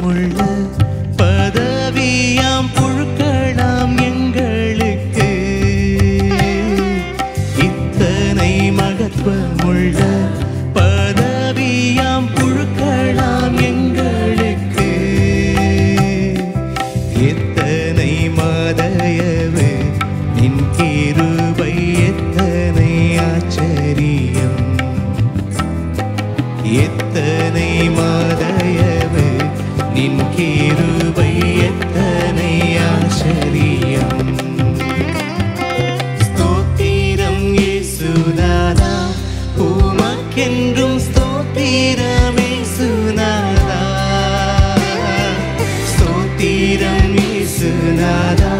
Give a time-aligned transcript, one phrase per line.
[0.00, 0.44] மகத்துவமுள்ள
[1.18, 5.28] பதவியாம் புழுக்கலாம் எங்களுக்கு.
[7.58, 9.98] இத்தனை மகத்துவமுள்ள
[10.74, 14.88] பதவியாம் புழுக்கலாம் எங்களுக்கு.
[17.30, 19.68] எத்தனை மதயவு
[20.40, 21.74] நின் கிருபை
[22.08, 24.58] எத்தனை ஆச்சரியம்.
[26.84, 27.68] எத்தனை
[48.20, 48.59] இயேசுநாதா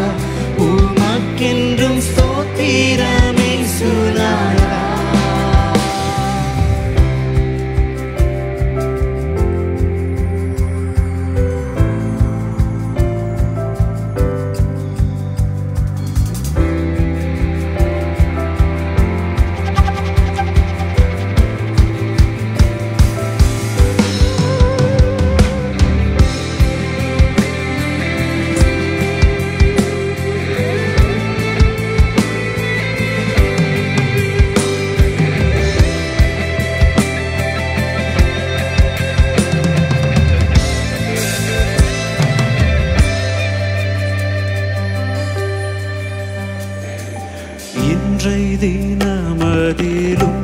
[48.23, 50.41] இன்றை தினமதிலும்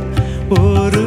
[0.57, 1.03] ஒரு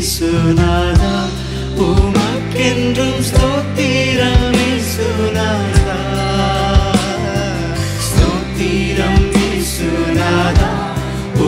[0.00, 1.12] இயேசுநாதா
[1.84, 5.96] உமக்கென்றும் ஸ்தோத்திரம் இயேசுநாதா.
[8.06, 10.70] ஸ்தோத்திரம் இயேசுநாதா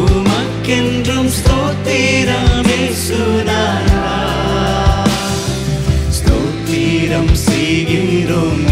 [0.00, 4.03] உமக்கென்றும் ஸ்தோத்திரம் இயேசுநாதா.
[6.19, 8.70] ஸ்தோத்திரம் செய்கிறோம்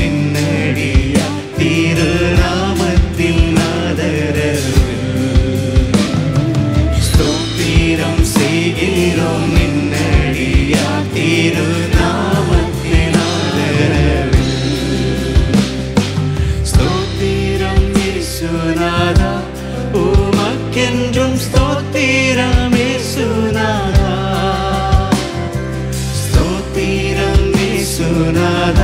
[28.10, 28.80] യേശുനാഥ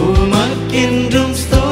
[0.00, 1.65] ഉമക്കിൻറും സ്തോ